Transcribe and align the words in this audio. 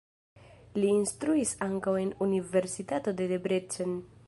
Li 0.77 0.87
instruis 0.93 1.51
ankaŭ 1.67 1.95
en 2.05 2.11
Universitato 2.29 3.17
de 3.21 3.31
Debrecen. 3.35 3.97